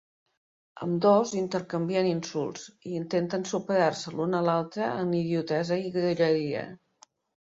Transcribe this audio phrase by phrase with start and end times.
[0.83, 6.65] Ambdós intercanvien insults, i intenten superar-se l'un a l'altre en idiotesa i grolleria.